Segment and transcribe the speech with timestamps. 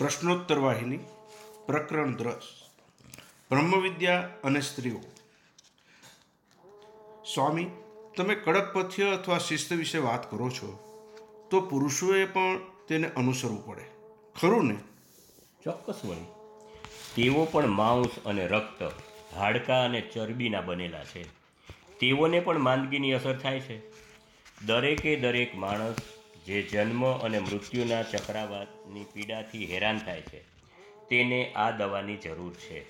[0.00, 0.98] પ્રશ્નોત્તર વાહિની,
[1.66, 2.42] પ્રકરણ દ્રસ
[3.50, 5.00] બ્રહ્મવિદ્યા અને સ્ત્રીઓ.
[7.34, 7.66] સ્વામી,
[8.16, 10.78] તમે કડક પથ્ય અથવા શિસ્ત વિશે વાત કરો છો,
[11.50, 13.84] તો પુરુષોએ પણ તેને અનુસરવું પડે.
[14.40, 14.76] ખરું ને?
[15.64, 16.26] ચોક્કસ વળી.
[17.16, 18.92] તેઓ પણ માંસ અને રક્ત,
[19.36, 21.22] હાડકાં અને ચરબીના બનેલા છે.
[21.98, 23.90] તેઓને પણ માંદગીની અસર થાય છે.
[24.66, 25.94] દરેકે દરેક માણસ
[26.50, 30.40] જે જન્મ અને મૃત્યુના ચક્રાવાતની પીડાથી હેરાન થાય છે,
[31.08, 32.84] તેને આ દવાની જરૂર છે.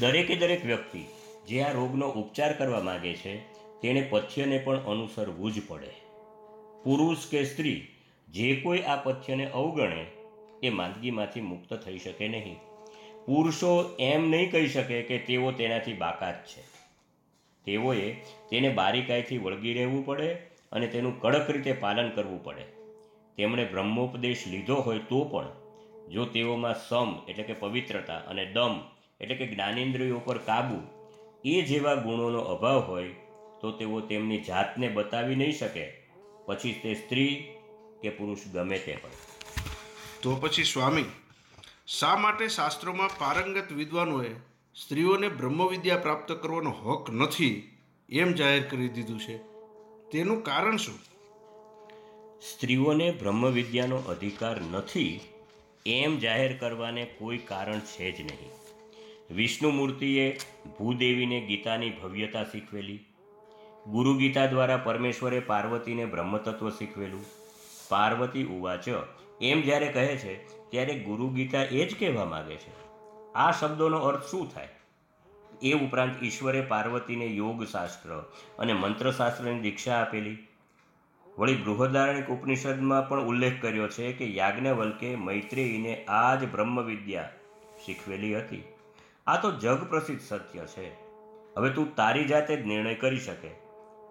[0.00, 1.04] દરેકે દરેક વ્યક્તિ
[1.48, 3.36] જે આ રોગનો ઉપચાર કરવા માગે છે,
[3.80, 5.90] તેણે પથ્યને પણ અનુસરવું જ પડે.
[6.84, 7.86] પુરુષ કે સ્ત્રી
[8.28, 10.06] જે કોઈ આ પથ્યને અવગણે,
[10.62, 12.56] એ માંદગીમાંથી મુક્ત થઈ શકે નહીં.
[13.26, 16.62] પુરુષો એમ નહીં કહી શકે કે તેઓ તેનાથી બાકાત છે.
[17.64, 18.12] તેઓએ
[18.50, 22.64] તેને બારીકાઈથી વળગી રહેવું પડે અને તેનું કડક રીતે પાલન કરવું પડે.
[23.38, 25.48] તેમણે બ્રહ્મોપદેશ લીધો હોય તો પણ,
[26.10, 28.74] જો તેઓમાં સમ એટલે કે પવિત્રતા અને દમ
[29.20, 30.78] એટલે કે જ્ઞાનેન્દ્રિયો પર કાબુ
[31.44, 33.14] એ જેવા ગુણોનો અભાવ હોય,
[33.60, 35.86] તો તેઓ તેમની જાતને બતાવી નહીં શકે.
[36.46, 37.34] પછી તે સ્ત્રી
[38.02, 39.16] કે પુરુષ ગમે તે પણ
[40.22, 41.08] તો પછી સ્વામી,
[41.86, 44.32] શા માટે શાસ્ત્રોમાં પારંગત વિદ્વાનોએ
[44.76, 47.54] સ્ત્રીઓને બ્રહ્મવિદ્યા પ્રાપ્ત કરવાનો હક નથી
[48.08, 49.49] એમ જાહેર કરી દીધું છે?
[50.12, 50.94] તેનું કારણ શું?
[52.40, 55.20] સ્ત્રીઓને બ્રહ્મવિદ્યાનો અધિકાર નથી,
[55.86, 58.50] એમ જાહેર કરવાને કોઈ કારણ છે જ નહીં.
[59.34, 60.38] વિષ્ણુમૂર્તિએ
[60.78, 62.98] ભૂદેવીને ગીતાની ભવ્યતા શીખવેલી,
[63.86, 67.24] ગુરુ ગીતા દ્વારા પરમેશ્વરે પાર્વતીને બ્રહ્મતત્વ શીખવેલું.
[67.88, 68.88] પાર્વતી ઉવાચ
[69.40, 72.72] એમ જ્યારે કહે છે, ત્યારે ગુરુ ગીતા એ જ કહેવા માગે છે.
[73.32, 74.68] આ શબ્દોનો અર્થ શું થાય?
[75.62, 78.22] એ ઉપરાંત ઈશ્વરે પાર્વતીને યોગશાસ્ત્ર
[78.58, 80.38] અને મંત્રશાસ્ત્રની દીક્ષા આપેલી.
[81.38, 87.28] વળી બૃહદારણિક ઉપનિષદમાં પણ ઉલ્લેખ કર્યો છે કે યાજ્ઞવલ્કે મૈત્રેયીને આ જ બ્રહ્મવિદ્યા
[87.86, 88.62] શીખવેલી હતી.
[89.26, 90.90] આ તો જગપ્રસિદ્ધ સત્ય છે.
[91.56, 93.48] હવે તું તારી જાતે જ નિર્ણય કરી શકે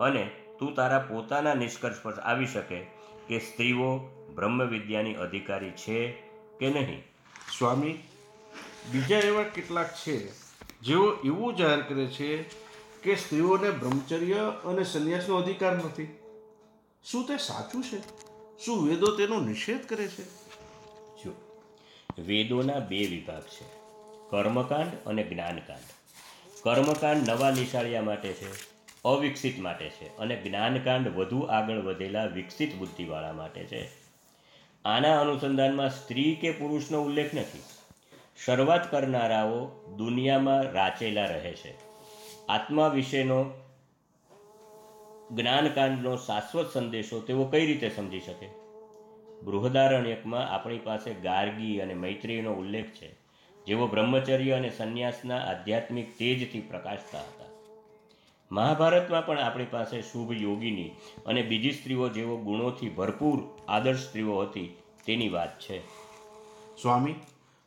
[0.00, 2.80] અને તું તારા પોતાના નિષ્કર્ષ પર આવી શકે
[3.28, 3.90] કે સ્ત્રીઓ
[4.34, 6.10] બ્રહ્મવિદ્યાની અધિકારી છે
[6.60, 7.02] કે નહીં.
[7.58, 7.94] સ્વામી,
[8.92, 10.41] બીજા એવા કેટલાક છે
[10.82, 12.42] જેઓ એવું જાહેર કરે છે
[13.02, 14.34] કે સ્ત્રીઓને બ્રહ્મચર્ય
[14.64, 16.18] અને સંન્યાસનો અધિકાર નથી.
[17.04, 17.98] શું તે સાચું છે?
[18.64, 20.24] શું વેદો તેનો નિષેધ કરે છે?
[21.24, 21.32] જો,
[22.18, 23.64] વેદોના બે વિભાગ છે.
[24.30, 25.82] કર્મકાંડ અને જ્ઞાનકાંડ.
[26.62, 28.52] કર્મકાંડ નવા નિશાળિયા માટે છે,
[29.04, 33.90] અવિકસિત માટે છે અને જ્ઞાનકાંડ વધુ આગળ વધેલા વિકસિત બુદ્ધિવાળા માટે છે.
[34.84, 37.62] આના અનુસંધાનમાં સ્ત્રી કે પુરુષનો ઉલ્લેખ નથી.
[38.44, 39.66] શરૂઆત કરનારાઓ
[39.98, 41.74] દુનિયામાં રાચેલા રહે છે.
[42.48, 43.50] આત્મા વિશેનો
[45.32, 48.48] જ્ઞાનકાંડનો શાશ્વત સંદેશો તેઓ કઈ રીતે સમજી શકે?
[49.42, 53.14] બૃહદારણ્યકમાં આપણી પાસે ગાર્ગી અને મૈત્રીનો ઉલ્લેખ છે,
[53.66, 57.50] જેઓ બ્રહ્મચર્ય અને સંન્યાસના આધ્યાત્મિક તેજથી પ્રકાશતા હતા.
[58.52, 60.90] મહાભારતમાં પણ આપણી પાસે શુભ યોગીની
[61.26, 63.38] અને બીજી સ્ત્રીઓ જેવો ગુણોથી ભરપૂર
[63.68, 64.76] આદર્શ સ્ત્રીઓ હતી
[65.06, 65.86] તેની વાત છે.
[66.82, 67.14] સ્વામી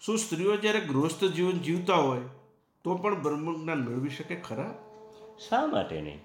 [0.05, 2.19] શું સ્ત્રીઓ જ્યારે ગૃહસ્થ જીવન જીવતા હોય,
[2.83, 4.73] તો પણ બ્રહ્મજ્ઞાન મેળવી શકે ખરા?
[5.49, 6.19] શા માટે નહીં?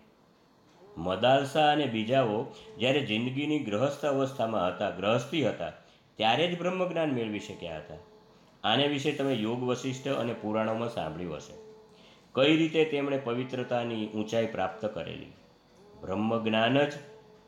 [0.97, 2.47] મદાલસા અને બીજાઓ
[2.79, 5.71] જ્યારે જિંદગીની ગ્રહસ્થ અવસ્થામાં હતા ગ્રહસ્થી હતા,
[6.17, 7.95] ત્યારે જ બ્રહ્મજ્ઞાન મેળવી શક્યા હતા.
[8.65, 11.55] આને વિશે તમે યોગ વશિષ્ઠ અને પુરાણોમાં સાંભળ્યું હશે.
[12.35, 15.33] કઈ રીતે તેમણે પવિત્રતાની ઊંચાઈ પ્રાપ્ત કરેલી?
[16.01, 16.93] બ્રહ્મજ્ઞાન જ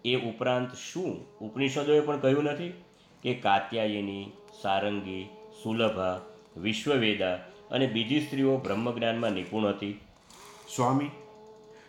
[0.04, 1.38] એ ઉપરાંત શું?
[1.38, 2.72] ઉપનિષદોએ પણ કહ્યું નથી
[3.22, 4.32] કે કાત્યાયની
[4.62, 5.28] સારંગી
[5.62, 6.20] સુલભા,
[6.56, 7.34] વિશ્વવેદા
[7.70, 10.00] અને બીજી સ્ત્રીઓ બ્રહ્મજ્ઞાનમાં નિપુણ હતી.
[10.76, 11.10] સ્વામી,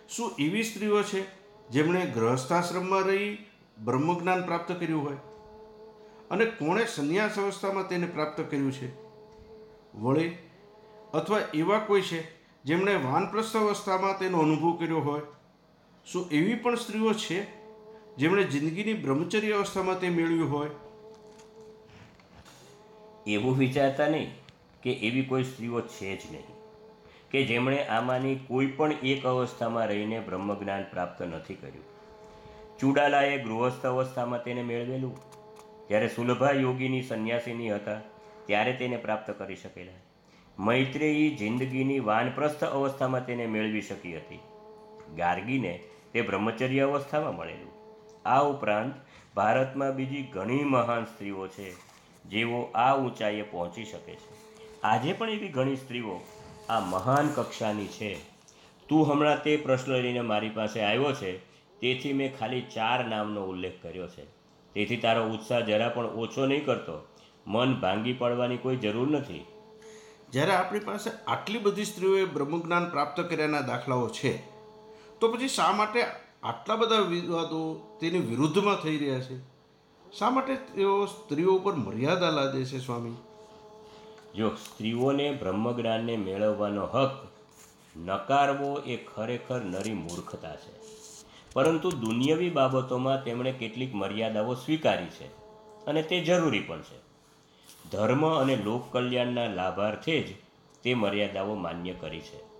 [0.10, 1.24] શું એવી સ્ત્રીઓ છે
[1.70, 3.38] જેમણે ગ્રહસ્થાશ્રમમાં રહી
[3.86, 5.16] બ્રહ્મજ્ઞાન પ્રાપ્ત કર્યું હોય?
[6.32, 9.02] અને કોણે સંન્યાસ અવસ્થામાં તેને પ્રાપ્ત કર્યું છે?
[9.98, 10.38] વળી,
[11.14, 15.22] અથવા એવા કોઈ છે જેમણે વાનપ્રસ્થ અવસ્થામાં તેનો અનુભવ કર્યો હોય?
[16.06, 17.44] શું એવી પણ સ્ત્રીઓ છે
[18.16, 20.70] જેમણે જિંદગીની બ્રહ્મચર્ય અવસ્થામાં તે મેળવ્યું હોય?
[23.28, 24.32] એવું વિચારતા નહીં
[24.84, 26.44] કે એવી કોઈ સ્ત્રીઓ છે જ નહીં.
[27.32, 31.84] કે જેમણે આમાંની કોઈ પણ એક અવસ્થામાં રહીને બ્રહ્મજ્ઞાન પ્રાપ્ત નથી કર્યું.
[32.80, 35.18] ચુડાલાએ ગૃહસ્થ અવસ્થામાં તેને મેળવેલું.
[35.88, 38.02] જ્યારે સુલભા યોગીની સંન્યાસીની હતા,
[38.46, 39.92] ત્યારે તેને પ્રાપ્ત કરી શકેલા.
[40.60, 44.40] મૈત્રેયી જિંદગીની વાનપ્રસ્થ અવસ્થામાં તેને મેળવી શકી હતી.
[45.16, 45.80] ગાર્ગીને
[46.14, 47.72] તે બ્રહ્મચર્ય અવસ્થામાં મળેલું.
[48.30, 48.94] આ ઉપરાંત
[49.36, 51.93] ભારતમાં બીજી ઘણી મહાન સ્ત્રીઓ છે.
[52.26, 54.30] જેઓ આ ઊંચાઈએ પહોંચી શકે છે.
[54.84, 56.20] આજે પણ એવી ઘણી સ્ત્રીઓ
[56.70, 58.12] આ મહાન કક્ષાની છે.
[58.90, 61.32] તું હમણાં તે પ્રશ્ન લઈને મારી પાસે આવ્યો છે,
[61.80, 64.26] તેથી મેં ખાલી ચાર નામનો ઉલ્લેખ કર્યો છે.
[64.76, 66.96] તેથી તારો ઉત્સાહ જરા પણ ઓછો નહીં કરતો.
[67.48, 69.46] મન ભાંગી પડવાની કોઈ જરૂર નથી.
[70.32, 74.38] જ્યારે આપણી પાસે આટલી બધી સ્ત્રીઓએ બ્રહ્મજ્ઞાન પ્રાપ્ત કર્યાના દાખલાઓ છે,
[75.20, 76.06] તો પછી શા માટે
[76.44, 77.60] આટલા બધા વિવાદો
[78.02, 79.53] તેની વિરુદ્ધમાં થઈ રહ્યા છે?
[80.20, 83.14] શા માટે તેઓ સ્ત્રીઓ ઉપર મર્યાદા લાદે છે, સ્વામી?
[84.36, 87.12] જો સ્ત્રીઓને બ્રહ્મજ્ઞાનને મેળવવાનો હક
[87.98, 90.72] નકારવો એ ખરેખર નરી મૂર્ખતા છે.
[91.54, 95.28] પરંતુ દુનિયાવી બાબતોમાં તેમણે કેટલીક મર્યાદાઓ સ્વીકારી છે
[95.86, 96.98] અને તે જરૂરી પણ છે.
[97.92, 100.36] ધર્મ અને લોકકલ્યાણના લાભાર્થે જ
[100.84, 102.54] તે મર્યાદાઓ માન્ય કરી છે.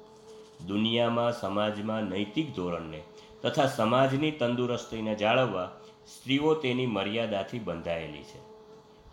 [0.66, 3.04] દુનિયામાં સમાજમાં નૈતિક ધોરણને
[3.42, 5.72] તથા સમાજની તંદુરસ્તીને જાળવવા
[6.08, 8.54] સ્ત્રીઓ તેની મર્યાદાથી બંધાયેલી છે.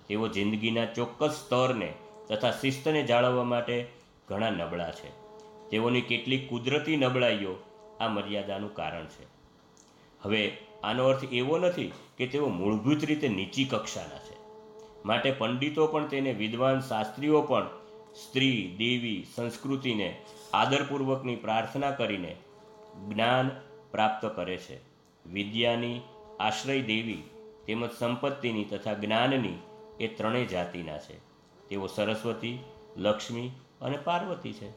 [0.08, 1.92] તેઓ જિંદગીના ચોક્કસ સ્તરને
[2.28, 3.88] તથા શિસ્તને જાળવવા માટે
[4.28, 5.08] ઘણા નબળા છે.
[5.70, 7.54] તેઓની કેટલીક કુદરતી નબળાઈઓ
[8.00, 9.24] આ મર્યાદાનું કારણ છે.
[10.20, 14.40] હવે, આનો અર્થ એવો નથી કે તેઓ મૂળભૂત રીતે નીચી કક્ષાના છે.
[15.04, 17.66] માટે પંડિતો પણ તેને વિદ્વાન શાસ્ત્રીઓ પણ
[18.28, 20.20] સ્ત્રી, દેવી, સંસ્કૃતિને
[20.52, 22.36] આદરપૂર્વકની પ્રાર્થના કરીને
[23.08, 23.50] જ્ઞાન
[23.90, 24.80] પ્રાપ્ત કરે છે.
[25.32, 26.00] વિદ્યાની
[26.40, 27.22] આશ્રય દેવી
[27.66, 29.58] તેમજ સંપત્તિની તથા જ્ઞાનની
[30.00, 31.18] એ ત્રણેય જાતિના છે.
[31.68, 32.64] તેઓ સરસ્વતી,
[32.96, 33.50] લક્ષ્મી
[33.80, 34.70] અને પાર્વતી છે.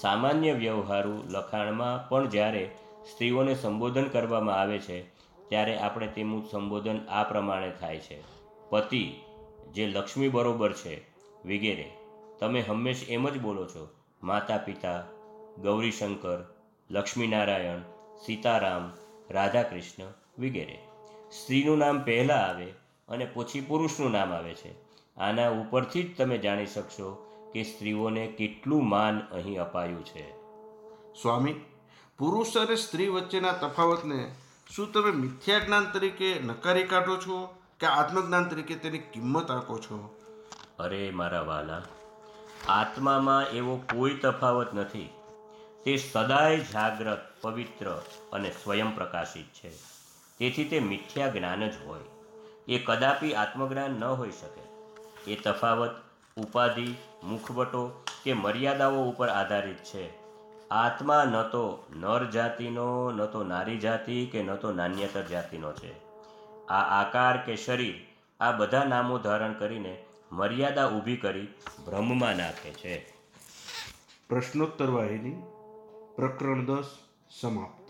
[0.00, 2.70] સામાન્ય વ્યવહારુ લખાણમાં પણ જ્યારે
[3.12, 5.02] સ્ત્રીઓને સંબોધન કરવામાં આવે છે,
[5.48, 8.22] ત્યારે આપણે તેમનું સંબોધન આ પ્રમાણે થાય છે.
[8.70, 9.12] પતિ,
[9.72, 11.00] જે લક્ષ્મી બરોબર છે,
[11.44, 11.90] વગેરે.
[12.40, 13.88] તમે હંમેશ એમ જ બોલો છો
[14.22, 15.04] માતા પિતા
[15.62, 16.54] ગૌરીશંકર,
[16.90, 17.78] લક્ષ્મીનારાયણ,
[18.26, 18.92] સીતારામ,
[19.30, 20.04] રાધાકૃષ્ણ
[20.38, 20.78] વગેરે.
[21.42, 22.66] સ્ત્રીનું નામ પહેલાં આવે
[23.08, 24.74] અને પછી પુરુષનું નામ આવે છે.
[25.16, 30.30] આના ઉપરથી જ તમે જાણી શકશો કે સ્ત્રીઓને કેટલું માન અહીં અપાયું છે.
[31.22, 31.54] સ્વામી
[32.18, 34.34] પુરુષ અને સ્ત્રી વચ્ચેના તફાવતને
[34.70, 40.14] શું તમે મિથ્યા જ્ઞાન તરીકે નકારી કાઢો છો કે આત્મજ્ઞાન તરીકે તેની કિંમત આપો છો?
[40.78, 41.82] અરે મારા વાલા
[42.68, 45.10] આત્મામાં એવો કોઈ તફાવત નથી.
[45.84, 48.02] તે સદાય જાગ્રત પવિત્ર
[48.32, 49.93] અને સ્વયં પ્રકાશિત છે.
[50.38, 52.00] તેથી તે મિથ્યા જ્ઞાન જ હોય.
[52.68, 54.64] એ કદાપી આત્મજ્ઞાન ન હોઈ શકે.
[55.32, 55.90] એ તફાવત,
[56.36, 56.94] ઉપાધિ,
[57.24, 60.24] મુખવટો કે મર્યાદાઓ ઉપર આધારિત છે.
[60.70, 65.92] આત્મા ન તો નર જાતિનો, ન તો નારી જાતિ કે ન તો નાન્યતર જાતિનો છે.
[66.66, 67.94] આ આકાર કે શરીર
[68.40, 71.46] આ બધા નામો ધારણ કરીને મર્યાદા ઊભી કરી
[71.86, 73.14] ભ્રમમાં નાખે છે.
[74.28, 75.42] પ્રશ્નોત્તર વાહિની,
[76.16, 76.98] પ્રકરણ દસ,
[77.40, 77.83] સમાપ્ત.